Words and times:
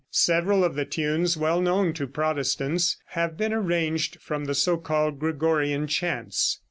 Several 0.09 0.63
of 0.63 0.73
the 0.73 0.83
tunes 0.83 1.37
well 1.37 1.61
known 1.61 1.93
to 1.93 2.07
Protestants 2.07 2.97
have 3.09 3.37
been 3.37 3.53
arranged 3.53 4.19
from 4.19 4.45
the 4.45 4.55
so 4.55 4.77
called 4.77 5.19
Gregorian 5.19 5.85
chants. 5.85 6.57